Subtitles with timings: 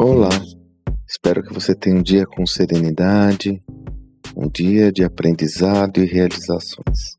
[0.00, 0.28] Olá,
[1.08, 3.60] espero que você tenha um dia com serenidade,
[4.36, 7.18] um dia de aprendizado e realizações.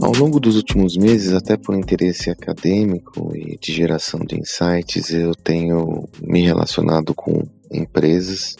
[0.00, 5.34] Ao longo dos últimos meses, até por interesse acadêmico e de geração de insights, eu
[5.34, 8.54] tenho me relacionado com empresas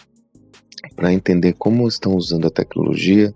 [0.97, 3.33] para entender como estão usando a tecnologia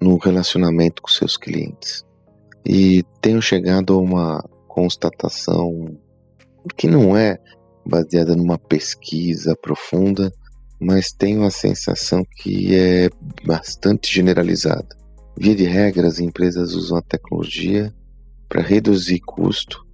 [0.00, 2.04] no relacionamento com seus clientes.
[2.66, 5.98] E tenho chegado a uma constatação
[6.76, 7.38] que não é
[7.86, 10.32] baseada numa pesquisa profunda,
[10.80, 13.10] mas tenho a sensação que é
[13.44, 14.88] bastante generalizada.
[15.36, 17.92] Via de regra, as empresas usam a tecnologia
[18.48, 19.86] para reduzir custo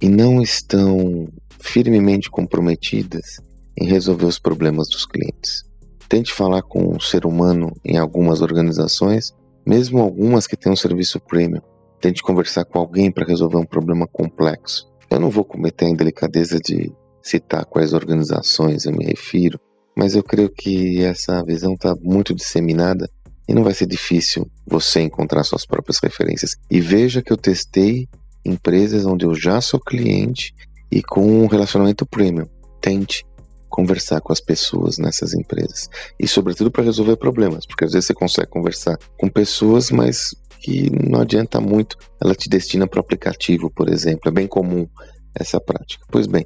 [0.00, 1.28] e não estão
[1.58, 3.40] firmemente comprometidas
[3.76, 5.64] em resolver os problemas dos clientes.
[6.08, 9.32] Tente falar com um ser humano em algumas organizações,
[9.66, 11.62] mesmo algumas que têm um serviço premium,
[12.00, 14.88] tente conversar com alguém para resolver um problema complexo.
[15.10, 16.92] Eu não vou cometer a indelicadeza de
[17.22, 19.60] citar quais organizações eu me refiro,
[19.96, 23.08] mas eu creio que essa visão está muito disseminada
[23.46, 26.56] e não vai ser difícil você encontrar suas próprias referências.
[26.70, 28.08] E veja que eu testei
[28.44, 30.54] empresas onde eu já sou cliente
[30.90, 32.46] e com um relacionamento premium.
[32.80, 33.26] Tente
[33.68, 35.88] conversar com as pessoas nessas empresas.
[36.18, 40.90] E sobretudo para resolver problemas, porque às vezes você consegue conversar com pessoas, mas que
[40.90, 44.28] não adianta muito, ela te destina para o aplicativo, por exemplo.
[44.28, 44.86] É bem comum
[45.34, 46.04] essa prática.
[46.10, 46.44] Pois bem,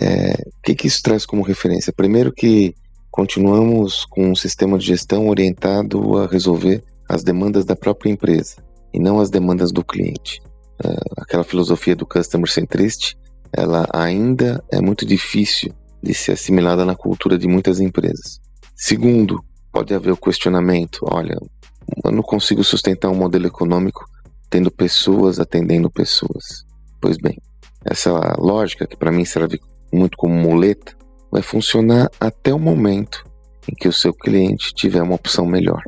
[0.00, 1.92] é, o que, que isso traz como referência?
[1.92, 2.74] Primeiro que
[3.10, 8.56] continuamos com um sistema de gestão orientado a resolver as demandas da própria empresa
[8.92, 10.40] e não as demandas do cliente.
[10.82, 13.16] É, aquela filosofia do customer centricity,
[13.52, 15.72] ela ainda é muito difícil
[16.02, 18.40] de ser assimilada na cultura de muitas empresas.
[18.74, 21.38] Segundo, pode haver o questionamento: olha,
[22.04, 24.04] eu não consigo sustentar um modelo econômico
[24.48, 26.64] tendo pessoas atendendo pessoas.
[27.00, 27.38] Pois bem,
[27.84, 29.60] essa lógica, que para mim serve
[29.92, 30.94] muito como muleta,
[31.30, 33.24] vai funcionar até o momento
[33.70, 35.82] em que o seu cliente tiver uma opção melhor.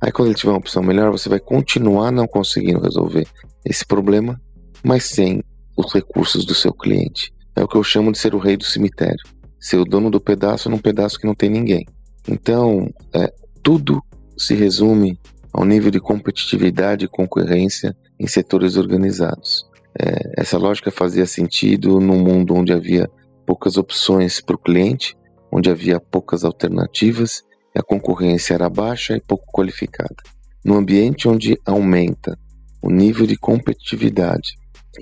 [0.00, 3.26] Aí, quando ele tiver uma opção melhor, você vai continuar não conseguindo resolver
[3.64, 4.40] esse problema,
[4.82, 5.42] mas sem
[5.76, 7.32] os recursos do seu cliente.
[7.56, 9.18] É o que eu chamo de ser o rei do cemitério,
[9.58, 11.86] ser o dono do pedaço num pedaço que não tem ninguém.
[12.28, 14.02] Então, é, tudo
[14.36, 15.18] se resume
[15.54, 19.64] ao nível de competitividade e concorrência em setores organizados.
[19.96, 23.08] É, essa lógica fazia sentido num mundo onde havia
[23.46, 25.16] poucas opções para o cliente,
[25.52, 30.16] onde havia poucas alternativas e a concorrência era baixa e pouco qualificada.
[30.64, 32.36] No ambiente onde aumenta
[32.82, 34.54] o nível de competitividade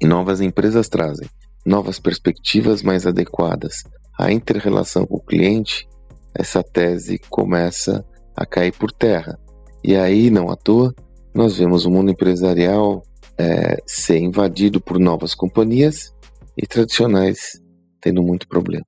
[0.02, 1.28] e novas empresas trazem
[1.64, 3.84] novas perspectivas mais adequadas
[4.18, 5.88] à inter-relação com o cliente,
[6.34, 8.04] essa tese começa
[8.36, 9.38] a cair por terra
[9.84, 10.94] e aí, não à toa,
[11.34, 13.02] nós vemos o mundo empresarial
[13.38, 16.14] é, ser invadido por novas companhias
[16.56, 17.60] e tradicionais
[18.00, 18.84] tendo muito problema.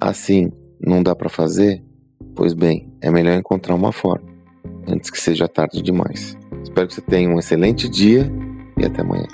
[0.00, 1.82] Assim, não dá para fazer?
[2.34, 4.26] Pois bem, é melhor encontrar uma forma
[4.86, 6.36] antes que seja tarde demais.
[6.62, 8.30] Espero que você tenha um excelente dia
[8.78, 9.26] e até amanhã.